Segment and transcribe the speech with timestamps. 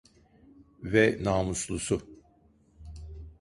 [0.83, 2.01] Ve namuslusu…